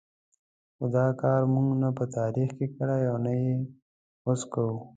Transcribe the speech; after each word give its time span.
خو 0.75 0.85
دا 0.95 1.07
کار 1.21 1.41
موږ 1.53 1.69
نه 1.81 1.89
په 1.97 2.05
تاریخ 2.17 2.49
کې 2.57 2.67
کړی 2.75 3.01
او 3.11 3.15
نه 3.25 3.33
یې 3.41 3.53
اوس 4.27 4.41
کوو. 4.53 4.75